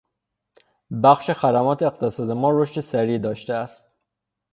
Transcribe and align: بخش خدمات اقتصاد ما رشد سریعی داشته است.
بخش 1.03 1.31
خدمات 1.31 1.83
اقتصاد 1.83 2.31
ما 2.31 2.49
رشد 2.51 2.79
سریعی 2.81 3.19
داشته 3.19 3.53
است. 3.53 3.97